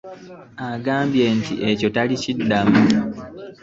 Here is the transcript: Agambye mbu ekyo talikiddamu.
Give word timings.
Agambye 0.71 1.25
mbu 1.37 1.53
ekyo 1.69 1.87
talikiddamu. 1.95 2.77